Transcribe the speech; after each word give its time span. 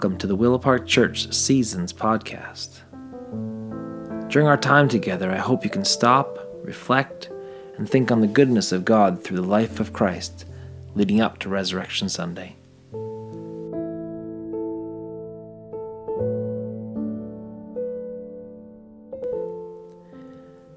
Welcome 0.00 0.16
to 0.20 0.26
the 0.26 0.34
Willow 0.34 0.58
Park 0.58 0.86
Church 0.86 1.30
Seasons 1.30 1.92
podcast. 1.92 2.80
During 4.30 4.48
our 4.48 4.56
time 4.56 4.88
together, 4.88 5.30
I 5.30 5.36
hope 5.36 5.62
you 5.62 5.68
can 5.68 5.84
stop, 5.84 6.38
reflect, 6.62 7.28
and 7.76 7.86
think 7.86 8.10
on 8.10 8.22
the 8.22 8.26
goodness 8.26 8.72
of 8.72 8.86
God 8.86 9.22
through 9.22 9.36
the 9.36 9.42
life 9.42 9.78
of 9.78 9.92
Christ 9.92 10.46
leading 10.94 11.20
up 11.20 11.38
to 11.40 11.50
Resurrection 11.50 12.08
Sunday. 12.08 12.56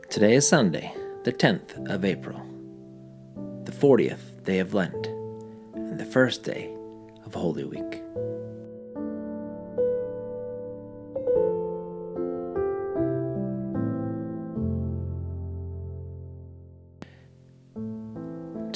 Today 0.09 0.33
is 0.33 0.45
Sunday, 0.45 0.93
the 1.23 1.31
10th 1.31 1.89
of 1.89 2.03
April, 2.03 2.41
the 3.63 3.71
40th 3.71 4.43
day 4.43 4.59
of 4.59 4.73
Lent, 4.73 5.07
and 5.75 5.97
the 5.97 6.03
first 6.03 6.43
day 6.43 6.75
of 7.25 7.33
Holy 7.33 7.63
Week. 7.63 8.02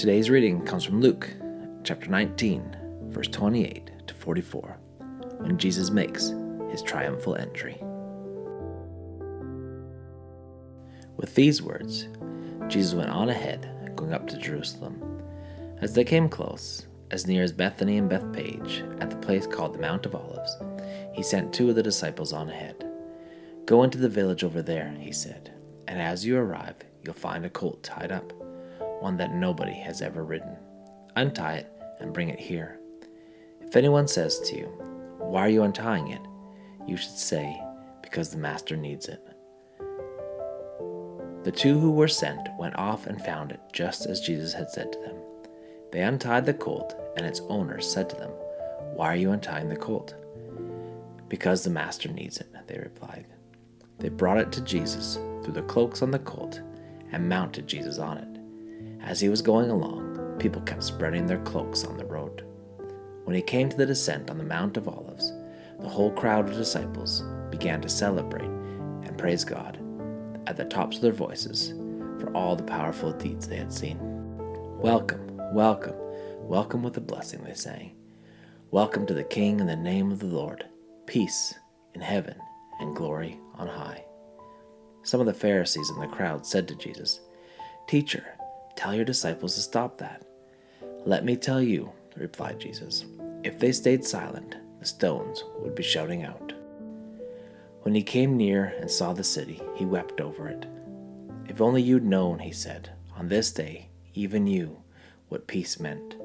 Today's 0.07 0.29
reading 0.29 0.63
comes 0.63 0.85
from 0.85 1.01
Luke 1.01 1.29
chapter 1.83 2.09
19, 2.09 2.77
verse 3.09 3.27
28 3.27 3.91
to 4.07 4.13
44, 4.13 4.77
when 5.39 5.57
Jesus 5.57 5.89
makes 5.89 6.31
his 6.69 6.81
triumphal 6.81 7.35
entry. 7.35 7.77
With 11.17 11.35
these 11.35 11.61
words, 11.61 12.07
Jesus 12.69 12.93
went 12.93 13.09
on 13.09 13.27
ahead, 13.27 13.91
going 13.97 14.13
up 14.13 14.27
to 14.27 14.37
Jerusalem. 14.37 15.21
As 15.81 15.93
they 15.93 16.05
came 16.05 16.29
close, 16.29 16.85
as 17.11 17.27
near 17.27 17.43
as 17.43 17.51
Bethany 17.51 17.97
and 17.97 18.09
Bethphage, 18.09 18.85
at 19.01 19.09
the 19.09 19.17
place 19.17 19.45
called 19.45 19.73
the 19.73 19.81
Mount 19.81 20.05
of 20.05 20.15
Olives, 20.15 20.55
he 21.11 21.21
sent 21.21 21.51
two 21.51 21.69
of 21.69 21.75
the 21.75 21.83
disciples 21.83 22.31
on 22.31 22.47
ahead. 22.47 22.89
Go 23.65 23.83
into 23.83 23.97
the 23.97 24.07
village 24.07 24.45
over 24.45 24.61
there, 24.61 24.95
he 24.97 25.11
said, 25.11 25.53
and 25.85 26.01
as 26.01 26.25
you 26.25 26.37
arrive, 26.37 26.77
you'll 27.03 27.13
find 27.13 27.45
a 27.45 27.49
colt 27.49 27.83
tied 27.83 28.13
up 28.13 28.31
one 29.01 29.17
that 29.17 29.33
nobody 29.33 29.73
has 29.73 30.01
ever 30.01 30.23
ridden. 30.23 30.55
Untie 31.15 31.55
it 31.55 31.71
and 31.99 32.13
bring 32.13 32.29
it 32.29 32.39
here. 32.39 32.79
If 33.61 33.75
anyone 33.75 34.07
says 34.07 34.39
to 34.41 34.57
you, 34.57 34.65
Why 35.19 35.41
are 35.41 35.49
you 35.49 35.63
untying 35.63 36.09
it? 36.09 36.21
you 36.87 36.95
should 36.97 37.17
say, 37.17 37.61
Because 38.01 38.29
the 38.29 38.37
master 38.37 38.77
needs 38.77 39.07
it. 39.07 39.21
The 41.43 41.51
two 41.51 41.79
who 41.79 41.91
were 41.91 42.07
sent 42.07 42.49
went 42.57 42.75
off 42.75 43.07
and 43.07 43.21
found 43.23 43.51
it 43.51 43.61
just 43.73 44.05
as 44.05 44.19
Jesus 44.21 44.53
had 44.53 44.69
said 44.69 44.91
to 44.91 44.99
them. 44.99 45.15
They 45.91 46.01
untied 46.01 46.45
the 46.45 46.53
colt, 46.53 46.95
and 47.15 47.25
its 47.25 47.41
owners 47.47 47.89
said 47.89 48.09
to 48.09 48.15
them, 48.15 48.31
Why 48.93 49.13
are 49.13 49.15
you 49.15 49.31
untying 49.31 49.69
the 49.69 49.75
colt? 49.75 50.15
Because 51.29 51.63
the 51.63 51.69
master 51.69 52.09
needs 52.09 52.37
it, 52.37 52.53
they 52.67 52.77
replied. 52.77 53.27
They 53.99 54.09
brought 54.09 54.37
it 54.39 54.51
to 54.53 54.61
Jesus, 54.61 55.15
threw 55.43 55.53
the 55.53 55.61
cloaks 55.63 56.01
on 56.01 56.11
the 56.11 56.19
colt, 56.19 56.61
and 57.11 57.27
mounted 57.27 57.67
Jesus 57.67 57.97
on 57.97 58.17
it. 58.17 58.36
As 59.07 59.21
he 59.21 59.29
was 59.29 59.41
going 59.41 59.69
along, 59.69 60.35
people 60.37 60.61
kept 60.63 60.83
spreading 60.83 61.25
their 61.25 61.39
cloaks 61.39 61.85
on 61.85 61.95
the 61.95 62.03
road. 62.03 62.43
When 63.23 63.37
he 63.37 63.41
came 63.41 63.69
to 63.69 63.77
the 63.77 63.85
descent 63.85 64.29
on 64.29 64.37
the 64.37 64.43
Mount 64.43 64.75
of 64.75 64.89
Olives, 64.89 65.31
the 65.79 65.87
whole 65.87 66.11
crowd 66.11 66.49
of 66.49 66.57
disciples 66.57 67.23
began 67.49 67.79
to 67.79 67.87
celebrate 67.87 68.49
and 68.49 69.17
praise 69.17 69.45
God 69.45 69.79
at 70.45 70.57
the 70.57 70.65
tops 70.65 70.97
of 70.97 71.03
their 71.03 71.13
voices 71.13 71.69
for 72.19 72.33
all 72.35 72.57
the 72.57 72.63
powerful 72.63 73.13
deeds 73.13 73.47
they 73.47 73.55
had 73.55 73.71
seen. 73.71 73.97
Welcome, 74.77 75.39
welcome, 75.53 75.95
welcome 76.41 76.83
with 76.83 76.97
a 76.97 77.01
blessing, 77.01 77.41
they 77.45 77.53
sang. 77.53 77.95
Welcome 78.71 79.05
to 79.05 79.13
the 79.13 79.23
King 79.23 79.61
in 79.61 79.67
the 79.67 79.75
name 79.77 80.11
of 80.11 80.19
the 80.19 80.25
Lord. 80.25 80.65
Peace 81.05 81.53
in 81.93 82.01
heaven 82.01 82.35
and 82.81 82.93
glory 82.93 83.39
on 83.55 83.69
high. 83.69 84.03
Some 85.03 85.21
of 85.21 85.27
the 85.27 85.33
Pharisees 85.33 85.89
in 85.91 86.01
the 86.01 86.07
crowd 86.07 86.45
said 86.45 86.67
to 86.67 86.75
Jesus, 86.75 87.21
Teacher, 87.87 88.36
Tell 88.77 88.93
your 88.93 89.05
disciples 89.05 89.55
to 89.55 89.61
stop 89.61 89.97
that. 89.97 90.23
Let 91.03 91.25
me 91.25 91.35
tell 91.35 91.61
you, 91.63 91.91
replied 92.15 92.59
Jesus, 92.59 93.05
if 93.43 93.57
they 93.57 93.71
stayed 93.71 94.05
silent, 94.05 94.55
the 94.79 94.85
stones 94.85 95.43
would 95.57 95.73
be 95.73 95.81
shouting 95.81 96.23
out. 96.23 96.53
When 97.81 97.95
he 97.95 98.03
came 98.03 98.37
near 98.37 98.75
and 98.79 98.89
saw 98.89 99.13
the 99.13 99.23
city, 99.23 99.59
he 99.73 99.85
wept 99.87 100.21
over 100.21 100.47
it. 100.47 100.67
If 101.47 101.59
only 101.59 101.81
you'd 101.81 102.05
known, 102.05 102.37
he 102.37 102.51
said, 102.51 102.91
on 103.15 103.27
this 103.27 103.51
day, 103.51 103.89
even 104.13 104.45
you, 104.45 104.77
what 105.29 105.47
peace 105.47 105.79
meant. 105.79 106.15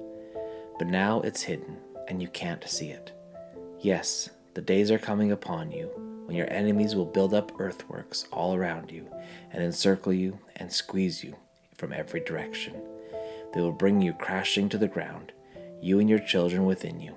But 0.79 0.89
now 0.89 1.23
it's 1.23 1.41
hidden, 1.41 1.79
and 2.07 2.21
you 2.21 2.29
can't 2.29 2.69
see 2.69 2.91
it. 2.91 3.13
Yes, 3.81 4.29
the 4.53 4.61
days 4.61 4.91
are 4.91 4.99
coming 4.99 5.33
upon 5.33 5.71
you 5.71 5.87
when 6.27 6.37
your 6.37 6.53
enemies 6.53 6.95
will 6.95 7.07
build 7.07 7.33
up 7.33 7.59
earthworks 7.59 8.27
all 8.31 8.55
around 8.55 8.91
you 8.91 9.09
and 9.53 9.65
encircle 9.65 10.13
you 10.13 10.39
and 10.57 10.71
squeeze 10.71 11.25
you 11.25 11.35
from 11.83 11.93
every 11.93 12.21
direction. 12.21 12.81
They 13.53 13.61
will 13.61 13.73
bring 13.73 14.01
you 14.01 14.13
crashing 14.13 14.69
to 14.69 14.79
the 14.79 14.87
ground, 14.87 15.33
you 15.81 15.99
and 15.99 16.09
your 16.09 16.21
children 16.21 16.65
within 16.65 17.01
you. 17.01 17.17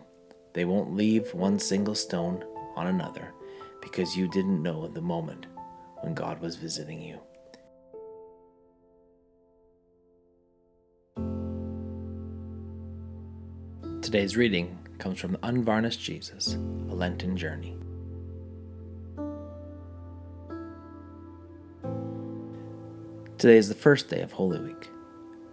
They 0.53 0.65
won't 0.65 0.95
leave 0.95 1.31
one 1.35 1.59
single 1.59 1.93
stone 1.93 2.43
on 2.75 2.87
another 2.87 3.31
because 3.79 4.17
you 4.17 4.27
didn't 4.27 4.63
know 4.63 4.87
the 4.87 5.01
moment 5.01 5.45
when 6.01 6.15
God 6.15 6.41
was 6.41 6.55
visiting 6.55 6.99
you. 6.99 7.19
Today's 14.01 14.35
reading 14.35 14.79
comes 14.97 15.19
from 15.19 15.33
the 15.33 15.45
Unvarnished 15.45 16.01
Jesus, 16.01 16.55
a 16.89 16.95
Lenten 16.95 17.37
Journey. 17.37 17.77
Today 23.38 23.57
is 23.57 23.68
the 23.68 23.75
first 23.75 24.07
day 24.07 24.22
of 24.22 24.31
Holy 24.31 24.62
Week, 24.62 24.90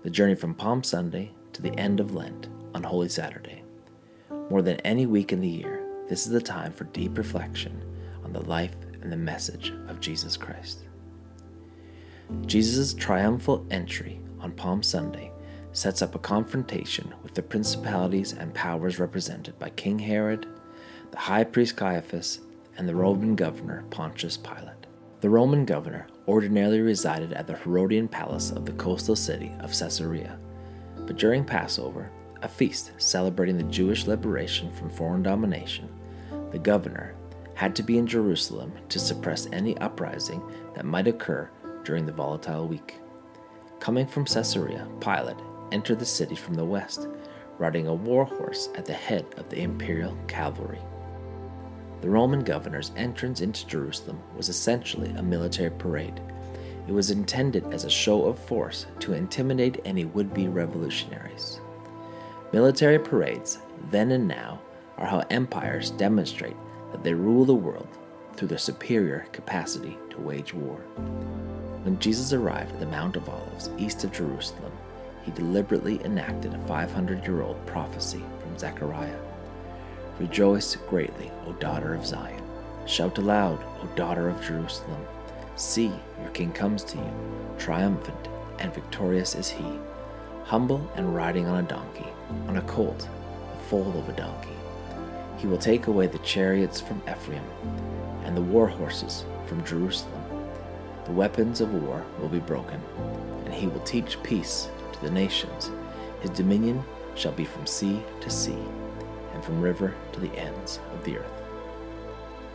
the 0.04 0.10
journey 0.10 0.36
from 0.36 0.54
Palm 0.54 0.84
Sunday 0.84 1.32
to 1.52 1.60
the 1.60 1.76
end 1.76 1.98
of 1.98 2.14
Lent 2.14 2.48
on 2.76 2.84
Holy 2.84 3.08
Saturday. 3.08 3.64
More 4.50 4.62
than 4.62 4.76
any 4.82 5.04
week 5.04 5.32
in 5.32 5.40
the 5.40 5.48
year, 5.48 5.84
this 6.08 6.24
is 6.24 6.30
the 6.30 6.40
time 6.40 6.70
for 6.72 6.84
deep 6.84 7.18
reflection 7.18 7.82
on 8.22 8.32
the 8.32 8.44
life 8.44 8.76
and 9.00 9.10
the 9.10 9.16
message 9.16 9.72
of 9.88 9.98
Jesus 9.98 10.36
Christ. 10.36 10.84
Jesus' 12.46 12.94
triumphal 12.94 13.66
entry 13.72 14.20
on 14.38 14.52
Palm 14.52 14.84
Sunday 14.84 15.32
sets 15.72 16.02
up 16.02 16.14
a 16.14 16.20
confrontation 16.20 17.12
with 17.24 17.34
the 17.34 17.42
principalities 17.42 18.32
and 18.32 18.54
powers 18.54 19.00
represented 19.00 19.58
by 19.58 19.70
King 19.70 19.98
Herod, 19.98 20.46
the 21.10 21.18
high 21.18 21.42
priest 21.42 21.76
Caiaphas, 21.76 22.42
and 22.76 22.88
the 22.88 22.94
Roman 22.94 23.34
governor 23.34 23.82
Pontius 23.90 24.36
Pilate. 24.36 24.81
The 25.22 25.30
Roman 25.30 25.64
governor 25.64 26.08
ordinarily 26.26 26.80
resided 26.80 27.32
at 27.32 27.46
the 27.46 27.54
Herodian 27.54 28.08
palace 28.08 28.50
of 28.50 28.66
the 28.66 28.72
coastal 28.72 29.14
city 29.14 29.52
of 29.60 29.70
Caesarea. 29.70 30.36
But 31.06 31.16
during 31.16 31.44
Passover, 31.44 32.10
a 32.42 32.48
feast 32.48 32.90
celebrating 32.98 33.56
the 33.56 33.62
Jewish 33.62 34.08
liberation 34.08 34.72
from 34.72 34.90
foreign 34.90 35.22
domination, 35.22 35.88
the 36.50 36.58
governor 36.58 37.14
had 37.54 37.76
to 37.76 37.84
be 37.84 37.98
in 37.98 38.06
Jerusalem 38.08 38.72
to 38.88 38.98
suppress 38.98 39.46
any 39.52 39.78
uprising 39.78 40.42
that 40.74 40.86
might 40.86 41.06
occur 41.06 41.48
during 41.84 42.04
the 42.04 42.10
volatile 42.10 42.66
week. 42.66 42.96
Coming 43.78 44.08
from 44.08 44.24
Caesarea, 44.24 44.88
Pilate 44.98 45.36
entered 45.70 46.00
the 46.00 46.04
city 46.04 46.34
from 46.34 46.54
the 46.54 46.64
west, 46.64 47.06
riding 47.58 47.86
a 47.86 47.94
war 47.94 48.24
horse 48.24 48.70
at 48.74 48.86
the 48.86 48.92
head 48.92 49.24
of 49.36 49.48
the 49.50 49.60
imperial 49.62 50.18
cavalry. 50.26 50.80
The 52.02 52.10
Roman 52.10 52.40
governor's 52.40 52.90
entrance 52.96 53.40
into 53.40 53.64
Jerusalem 53.64 54.20
was 54.36 54.48
essentially 54.48 55.10
a 55.10 55.22
military 55.22 55.70
parade. 55.70 56.20
It 56.88 56.92
was 56.92 57.12
intended 57.12 57.72
as 57.72 57.84
a 57.84 57.90
show 57.90 58.24
of 58.24 58.40
force 58.40 58.86
to 58.98 59.12
intimidate 59.12 59.80
any 59.84 60.04
would 60.04 60.34
be 60.34 60.48
revolutionaries. 60.48 61.60
Military 62.52 62.98
parades, 62.98 63.60
then 63.92 64.10
and 64.10 64.26
now, 64.26 64.60
are 64.98 65.06
how 65.06 65.22
empires 65.30 65.92
demonstrate 65.92 66.56
that 66.90 67.04
they 67.04 67.14
rule 67.14 67.44
the 67.44 67.54
world 67.54 67.88
through 68.34 68.48
their 68.48 68.58
superior 68.58 69.28
capacity 69.30 69.96
to 70.10 70.20
wage 70.20 70.52
war. 70.52 70.78
When 71.84 72.00
Jesus 72.00 72.32
arrived 72.32 72.72
at 72.72 72.80
the 72.80 72.86
Mount 72.86 73.14
of 73.14 73.28
Olives 73.28 73.70
east 73.78 74.02
of 74.02 74.10
Jerusalem, 74.10 74.72
he 75.22 75.30
deliberately 75.30 76.04
enacted 76.04 76.52
a 76.52 76.66
500 76.66 77.22
year 77.22 77.42
old 77.42 77.64
prophecy 77.64 78.24
from 78.40 78.58
Zechariah. 78.58 79.31
Rejoice 80.22 80.76
greatly, 80.88 81.32
O 81.48 81.52
daughter 81.54 81.94
of 81.94 82.06
Zion. 82.06 82.44
Shout 82.86 83.18
aloud, 83.18 83.58
O 83.82 83.86
daughter 83.96 84.28
of 84.28 84.40
Jerusalem. 84.40 85.04
See, 85.56 85.92
your 86.20 86.30
king 86.32 86.52
comes 86.52 86.84
to 86.84 86.96
you. 86.96 87.12
Triumphant 87.58 88.28
and 88.60 88.72
victorious 88.72 89.34
is 89.34 89.50
he, 89.50 89.64
humble 90.44 90.88
and 90.94 91.12
riding 91.12 91.48
on 91.48 91.64
a 91.64 91.68
donkey, 91.68 92.06
on 92.46 92.58
a 92.58 92.62
colt, 92.62 93.00
the 93.00 93.64
foal 93.64 93.98
of 93.98 94.08
a 94.08 94.12
donkey. 94.12 94.54
He 95.38 95.48
will 95.48 95.58
take 95.58 95.88
away 95.88 96.06
the 96.06 96.20
chariots 96.20 96.80
from 96.80 97.02
Ephraim 97.10 97.44
and 98.22 98.36
the 98.36 98.42
war 98.42 98.68
horses 98.68 99.24
from 99.46 99.64
Jerusalem. 99.64 100.22
The 101.04 101.10
weapons 101.10 101.60
of 101.60 101.74
war 101.74 102.06
will 102.20 102.28
be 102.28 102.38
broken, 102.38 102.80
and 103.44 103.52
he 103.52 103.66
will 103.66 103.80
teach 103.80 104.22
peace 104.22 104.68
to 104.92 105.00
the 105.00 105.10
nations. 105.10 105.72
His 106.20 106.30
dominion 106.30 106.84
shall 107.16 107.32
be 107.32 107.44
from 107.44 107.66
sea 107.66 108.00
to 108.20 108.30
sea 108.30 108.64
and 109.32 109.44
from 109.44 109.60
river 109.60 109.94
to 110.12 110.20
the 110.20 110.34
ends 110.38 110.80
of 110.92 111.04
the 111.04 111.18
earth. 111.18 111.42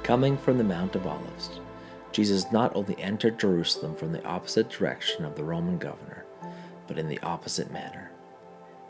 Coming 0.04 0.38
from 0.38 0.58
the 0.58 0.64
Mount 0.64 0.96
of 0.96 1.06
Olives, 1.06 1.60
Jesus 2.12 2.52
not 2.52 2.76
only 2.76 2.98
entered 3.00 3.40
Jerusalem 3.40 3.96
from 3.96 4.12
the 4.12 4.26
opposite 4.26 4.70
direction 4.70 5.26
of 5.26 5.36
the 5.36 5.44
Roman 5.44 5.78
governor, 5.78 6.26
but 6.88 6.98
in 6.98 7.08
the 7.08 7.20
opposite 7.22 7.72
manner. 7.72 8.10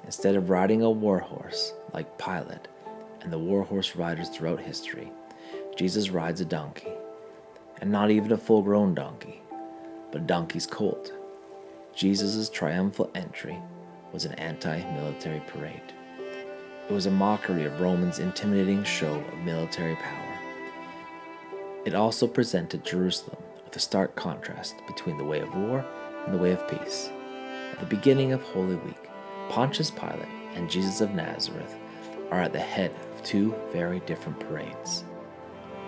Instead 0.06 0.36
of 0.36 0.50
riding 0.50 0.81
a 0.81 0.89
war 0.89 1.19
horse 1.19 1.74
like 1.94 2.18
Pilate 2.18 2.68
and 3.22 3.34
the 3.34 3.39
war 3.39 3.63
horse 3.63 3.95
riders 3.95 4.30
throughout 4.30 4.60
history, 4.60 5.12
Jesus 5.75 6.10
rides 6.10 6.42
a 6.42 6.45
donkey, 6.45 6.94
and 7.81 7.92
not 7.92 8.12
even 8.12 8.31
a 8.31 8.38
full 8.38 8.62
grown 8.62 8.95
donkey, 8.95 9.42
but 10.12 10.22
a 10.22 10.25
donkey's 10.25 10.66
colt. 10.66 11.12
Jesus' 11.95 12.50
triumphal 12.50 13.12
entry 13.16 13.57
was 14.13 14.25
an 14.25 14.33
anti 14.33 14.78
military 14.94 15.42
parade. 15.48 15.94
It 16.89 16.94
was 16.94 17.06
a 17.06 17.12
mockery 17.12 17.66
of 17.66 17.81
Rome's 17.81 18.19
intimidating 18.19 18.81
show 18.86 19.16
of 19.16 19.39
military 19.39 19.98
power. 19.98 20.39
It 21.84 21.94
also 21.94 22.28
presented 22.28 22.86
Jerusalem 22.86 23.44
with 23.66 23.75
a 23.75 23.80
stark 23.80 24.16
contrast 24.16 24.75
between 24.88 25.18
the 25.18 25.25
way 25.25 25.42
of 25.42 25.54
war 25.54 25.86
and 26.24 26.34
the 26.34 26.38
way 26.38 26.54
of 26.54 26.66
peace. 26.69 27.10
At 27.74 27.81
the 27.81 27.86
beginning 27.88 28.31
of 28.31 28.42
Holy 28.42 28.75
Week, 28.75 29.10
Pontius 29.50 29.92
Pilate 29.92 30.30
and 30.56 30.69
Jesus 30.69 31.01
of 31.01 31.13
Nazareth 31.13 31.75
are 32.31 32.39
at 32.39 32.54
the 32.54 32.60
head 32.60 32.95
of 33.13 33.22
two 33.22 33.54
very 33.74 34.00
different 34.01 34.40
parades. 34.40 35.04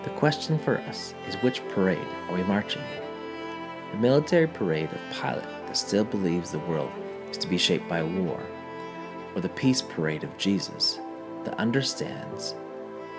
The 0.03 0.09
question 0.09 0.59
for 0.59 0.79
us 0.79 1.13
is 1.29 1.35
which 1.35 1.65
parade 1.69 2.07
are 2.27 2.35
we 2.35 2.43
marching 2.43 2.81
in? 2.81 3.91
The 3.93 3.97
military 3.99 4.47
parade 4.47 4.89
of 4.91 4.99
Pilate 5.13 5.43
that 5.43 5.77
still 5.77 6.03
believes 6.03 6.51
the 6.51 6.59
world 6.59 6.91
is 7.29 7.37
to 7.37 7.47
be 7.47 7.57
shaped 7.57 7.87
by 7.87 8.03
war, 8.03 8.41
or 9.35 9.41
the 9.41 9.49
peace 9.49 9.81
parade 9.81 10.23
of 10.23 10.37
Jesus 10.37 10.99
that 11.43 11.59
understands 11.59 12.55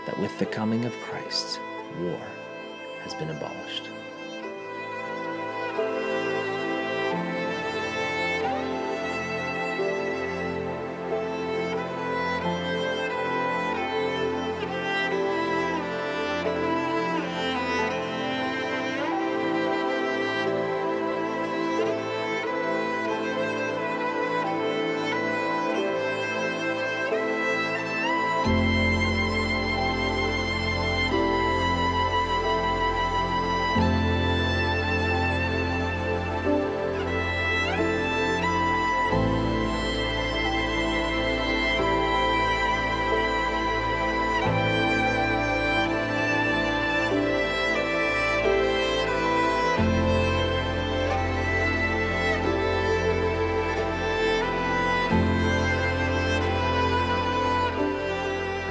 that 0.07 0.19
with 0.19 0.37
the 0.39 0.47
coming 0.47 0.85
of 0.85 0.93
Christ, 1.03 1.61
war 2.01 2.21
has 3.03 3.15
been 3.15 3.31
abolished. 3.31 3.89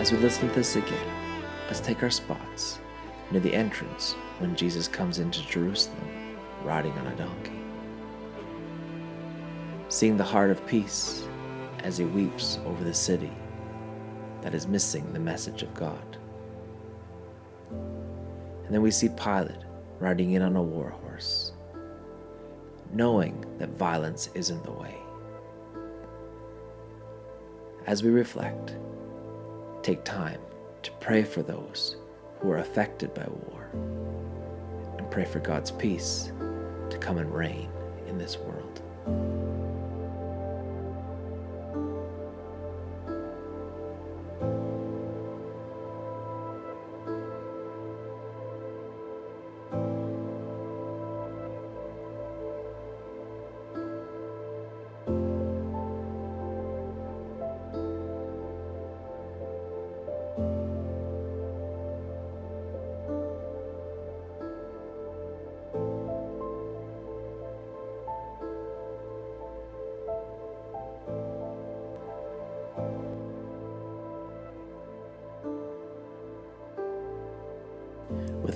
As 0.09 0.13
we 0.13 0.21
listen 0.21 0.49
to 0.49 0.55
this 0.55 0.75
again, 0.75 1.37
let's 1.67 1.81
take 1.81 2.01
our 2.01 2.09
spots 2.09 2.79
near 3.29 3.41
the 3.41 3.53
entrance 3.53 4.13
when 4.39 4.55
Jesus 4.55 4.87
comes 4.87 5.19
into 5.19 5.45
Jerusalem 5.45 6.35
riding 6.63 6.93
on 6.93 7.05
a 7.05 7.15
donkey. 7.15 7.59
Seeing 9.87 10.17
the 10.17 10.23
heart 10.23 10.49
of 10.49 10.65
peace 10.65 11.27
as 11.83 11.99
he 11.99 12.05
weeps 12.05 12.57
over 12.65 12.83
the 12.83 12.91
city 12.91 13.31
that 14.41 14.55
is 14.55 14.65
missing 14.65 15.13
the 15.13 15.19
message 15.19 15.61
of 15.61 15.71
God. 15.75 16.17
And 17.69 18.73
then 18.73 18.81
we 18.81 18.89
see 18.89 19.09
Pilate 19.09 19.61
riding 19.99 20.31
in 20.31 20.41
on 20.41 20.55
a 20.55 20.63
war 20.63 20.89
horse, 20.89 21.51
knowing 22.91 23.45
that 23.59 23.69
violence 23.77 24.31
isn't 24.33 24.63
the 24.63 24.71
way. 24.71 24.97
As 27.85 28.01
we 28.01 28.09
reflect, 28.09 28.75
take 29.89 30.03
time 30.03 30.39
to 30.83 30.91
pray 30.99 31.23
for 31.23 31.41
those 31.41 31.97
who 32.39 32.51
are 32.51 32.59
affected 32.59 33.11
by 33.15 33.25
war 33.27 33.71
and 34.99 35.09
pray 35.09 35.25
for 35.25 35.39
God's 35.39 35.71
peace 35.71 36.31
to 36.91 36.97
come 36.99 37.17
and 37.17 37.33
reign 37.33 37.71
in 38.07 38.19
this 38.19 38.37
world. 38.37 39.38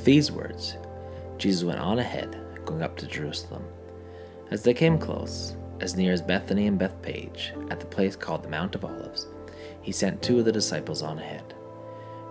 With 0.03 0.07
these 0.07 0.33
words, 0.33 0.75
Jesus 1.37 1.63
went 1.63 1.79
on 1.79 1.97
ahead, 1.97 2.37
going 2.65 2.81
up 2.81 2.97
to 2.97 3.07
Jerusalem. 3.07 3.63
As 4.51 4.61
they 4.61 4.73
came 4.73 4.97
close, 4.97 5.55
as 5.79 5.95
near 5.95 6.11
as 6.11 6.21
Bethany 6.21 6.67
and 6.67 6.77
Bethphage, 6.77 7.53
at 7.69 7.79
the 7.79 7.85
place 7.85 8.17
called 8.17 8.43
the 8.43 8.49
Mount 8.49 8.75
of 8.75 8.83
Olives, 8.83 9.27
he 9.81 9.93
sent 9.93 10.21
two 10.21 10.39
of 10.39 10.43
the 10.43 10.51
disciples 10.51 11.01
on 11.03 11.19
ahead. 11.19 11.53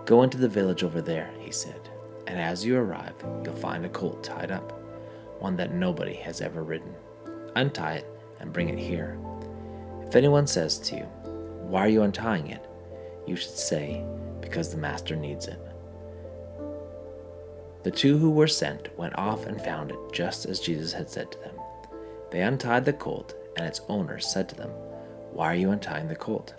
Go 0.05 0.21
into 0.21 0.37
the 0.37 0.47
village 0.47 0.83
over 0.83 1.01
there, 1.01 1.31
he 1.39 1.51
said, 1.51 1.89
and 2.27 2.39
as 2.39 2.63
you 2.63 2.77
arrive, 2.77 3.15
you'll 3.43 3.55
find 3.55 3.83
a 3.87 3.89
colt 3.89 4.23
tied 4.23 4.51
up, 4.51 4.71
one 5.39 5.55
that 5.55 5.73
nobody 5.73 6.13
has 6.13 6.41
ever 6.41 6.63
ridden. 6.63 6.93
Untie 7.55 7.93
it 7.93 8.07
and 8.39 8.53
bring 8.53 8.69
it 8.69 8.77
here. 8.77 9.17
If 10.05 10.15
anyone 10.15 10.45
says 10.45 10.77
to 10.77 10.97
you, 10.97 11.05
Why 11.71 11.79
are 11.79 11.89
you 11.89 12.03
untying 12.03 12.51
it? 12.51 12.69
you 13.25 13.35
should 13.35 13.57
say, 13.57 14.05
Because 14.41 14.69
the 14.69 14.77
master 14.77 15.15
needs 15.15 15.47
it. 15.47 15.72
The 17.83 17.91
two 17.91 18.17
who 18.17 18.31
were 18.31 18.47
sent 18.47 18.97
went 18.97 19.17
off 19.17 19.45
and 19.45 19.61
found 19.61 19.91
it 19.91 19.97
just 20.13 20.45
as 20.45 20.61
Jesus 20.61 20.93
had 20.93 21.09
said 21.09 21.33
to 21.33 21.39
them. 21.39 21.55
They 22.31 22.41
untied 22.41 22.85
the 22.85 22.93
colt, 22.93 23.35
and 23.57 23.67
its 23.67 23.81
owner 23.89 24.19
said 24.19 24.47
to 24.49 24.55
them, 24.55 24.69
Why 25.33 25.47
are 25.47 25.55
you 25.55 25.71
untying 25.71 26.07
the 26.07 26.15
colt? 26.15 26.53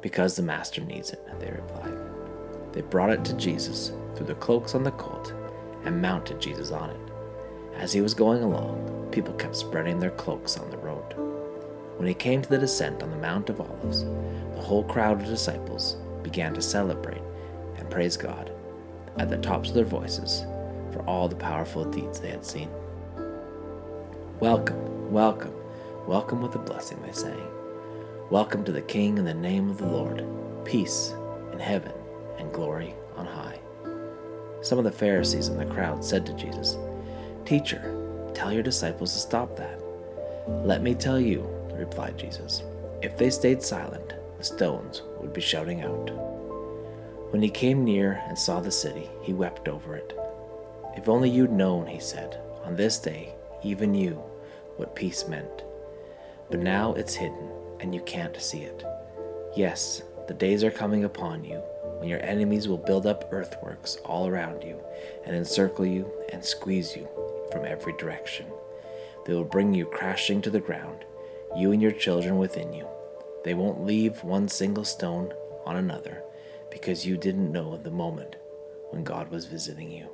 Because 0.00 0.34
the 0.34 0.42
master 0.42 0.80
needs 0.80 1.10
it, 1.10 1.20
they 1.38 1.50
replied. 1.50 1.98
They 2.72 2.80
brought 2.80 3.10
it 3.10 3.26
to 3.26 3.36
Jesus, 3.36 3.92
threw 4.14 4.24
the 4.24 4.34
cloaks 4.36 4.74
on 4.74 4.84
the 4.84 4.90
colt, 4.92 5.34
and 5.84 6.00
mounted 6.00 6.40
Jesus 6.40 6.70
on 6.70 6.88
it. 6.88 7.12
As 7.74 7.92
he 7.92 8.00
was 8.00 8.14
going 8.14 8.42
along, 8.42 9.08
people 9.12 9.34
kept 9.34 9.54
spreading 9.54 10.00
their 10.00 10.10
cloaks 10.12 10.56
on 10.56 10.70
the 10.70 10.78
road. 10.78 11.14
When 11.98 12.08
he 12.08 12.14
came 12.14 12.40
to 12.40 12.48
the 12.48 12.58
descent 12.58 13.02
on 13.02 13.10
the 13.10 13.18
Mount 13.18 13.50
of 13.50 13.60
Olives, 13.60 14.04
the 14.54 14.62
whole 14.62 14.84
crowd 14.84 15.20
of 15.20 15.26
disciples 15.26 15.98
began 16.22 16.54
to 16.54 16.62
celebrate 16.62 17.22
and 17.76 17.90
praise 17.90 18.16
God 18.16 18.50
at 19.18 19.30
the 19.30 19.38
tops 19.38 19.70
of 19.70 19.74
their 19.74 19.84
voices 19.84 20.44
for 20.92 21.02
all 21.06 21.28
the 21.28 21.36
powerful 21.36 21.84
deeds 21.84 22.20
they 22.20 22.30
had 22.30 22.44
seen. 22.44 22.70
Welcome, 24.40 25.10
welcome, 25.10 25.54
welcome 26.06 26.42
with 26.42 26.54
a 26.54 26.58
blessing, 26.58 27.00
they 27.02 27.12
sang. 27.12 27.40
Welcome 28.30 28.64
to 28.64 28.72
the 28.72 28.82
King 28.82 29.18
in 29.18 29.24
the 29.24 29.32
name 29.32 29.70
of 29.70 29.78
the 29.78 29.86
Lord, 29.86 30.24
peace 30.64 31.14
in 31.52 31.58
heaven 31.58 31.92
and 32.38 32.52
glory 32.52 32.94
on 33.16 33.26
high. 33.26 33.58
Some 34.62 34.78
of 34.78 34.84
the 34.84 34.92
Pharisees 34.92 35.48
in 35.48 35.56
the 35.56 35.64
crowd 35.64 36.04
said 36.04 36.26
to 36.26 36.34
Jesus, 36.34 36.76
Teacher, 37.44 37.94
tell 38.34 38.52
your 38.52 38.62
disciples 38.62 39.12
to 39.14 39.18
stop 39.18 39.56
that. 39.56 39.80
Let 40.46 40.82
me 40.82 40.94
tell 40.94 41.18
you, 41.20 41.48
replied 41.72 42.18
Jesus, 42.18 42.62
if 43.00 43.16
they 43.16 43.30
stayed 43.30 43.62
silent, 43.62 44.14
the 44.36 44.44
stones 44.44 45.02
would 45.20 45.32
be 45.32 45.40
shouting 45.40 45.82
out. 45.82 46.10
When 47.30 47.42
he 47.42 47.50
came 47.50 47.84
near 47.84 48.22
and 48.28 48.38
saw 48.38 48.60
the 48.60 48.70
city, 48.70 49.10
he 49.22 49.32
wept 49.32 49.68
over 49.68 49.96
it. 49.96 50.16
If 50.96 51.08
only 51.08 51.28
you'd 51.28 51.52
known, 51.52 51.86
he 51.86 52.00
said, 52.00 52.40
on 52.64 52.76
this 52.76 52.98
day, 52.98 53.34
even 53.62 53.94
you, 53.94 54.22
what 54.76 54.94
peace 54.94 55.28
meant. 55.28 55.64
But 56.50 56.60
now 56.60 56.94
it's 56.94 57.14
hidden, 57.14 57.50
and 57.80 57.94
you 57.94 58.00
can't 58.02 58.40
see 58.40 58.62
it. 58.62 58.84
Yes, 59.56 60.02
The 60.26 60.34
days 60.34 60.64
are 60.64 60.72
coming 60.72 61.04
upon 61.04 61.44
you 61.44 61.58
when 61.98 62.08
your 62.08 62.20
enemies 62.22 62.66
will 62.66 62.78
build 62.78 63.06
up 63.06 63.32
earthworks 63.32 63.96
all 64.04 64.26
around 64.26 64.64
you 64.64 64.76
and 65.24 65.36
encircle 65.36 65.86
you 65.86 66.10
and 66.32 66.44
squeeze 66.44 66.96
you 66.96 67.08
from 67.52 67.64
every 67.64 67.92
direction. 67.92 68.46
They 69.24 69.34
will 69.34 69.44
bring 69.44 69.72
you 69.72 69.86
crashing 69.86 70.42
to 70.42 70.50
the 70.50 70.60
ground, 70.60 71.04
you 71.56 71.70
and 71.70 71.80
your 71.80 71.92
children 71.92 72.38
within 72.38 72.72
you. 72.72 72.86
They 73.44 73.54
won't 73.54 73.84
leave 73.86 74.24
one 74.24 74.48
single 74.48 74.84
stone 74.84 75.32
on 75.64 75.76
another 75.76 76.22
because 76.70 77.06
you 77.06 77.16
didn't 77.16 77.52
know 77.52 77.76
the 77.76 77.90
moment 77.90 78.36
when 78.90 79.04
God 79.04 79.30
was 79.30 79.46
visiting 79.46 79.90
you. 79.90 80.08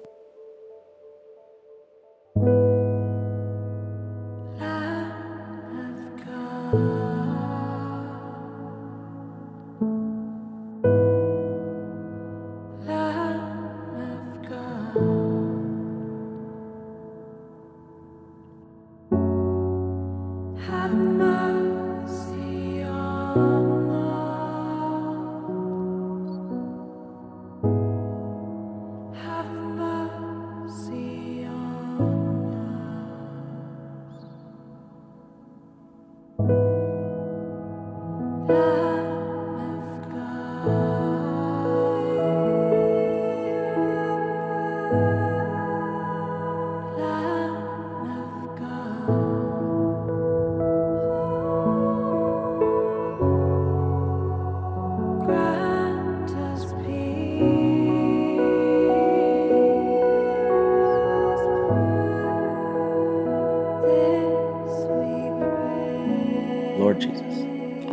Lord 38.49 38.92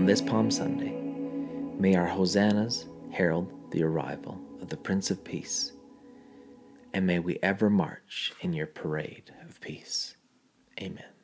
this 0.09 0.21
Palm 0.21 0.49
Sunday, 0.49 0.89
may 1.77 1.95
our 1.95 2.07
hosannas 2.07 2.87
herald 3.11 3.53
the 3.69 3.83
arrival 3.83 4.41
of 4.59 4.67
the 4.67 4.75
Prince 4.75 5.11
of 5.11 5.23
Peace, 5.23 5.73
and 6.95 7.05
may 7.05 7.19
we 7.19 7.37
ever 7.43 7.69
march 7.69 8.33
in 8.41 8.51
your 8.51 8.65
parade 8.65 9.31
of 9.45 9.61
peace. 9.61 10.17
Amen. 10.81 11.18